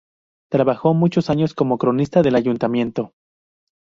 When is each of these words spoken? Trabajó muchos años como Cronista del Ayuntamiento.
Trabajó 0.49 0.95
muchos 0.95 1.29
años 1.29 1.53
como 1.53 1.77
Cronista 1.77 2.23
del 2.23 2.35
Ayuntamiento. 2.35 3.13